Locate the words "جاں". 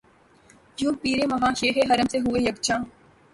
2.65-2.79